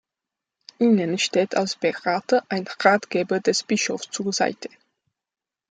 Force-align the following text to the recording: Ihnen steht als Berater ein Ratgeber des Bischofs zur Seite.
Ihnen 0.79 1.19
steht 1.19 1.55
als 1.55 1.75
Berater 1.75 2.43
ein 2.49 2.65
Ratgeber 2.79 3.39
des 3.39 3.61
Bischofs 3.61 4.09
zur 4.09 4.33
Seite. 4.33 4.69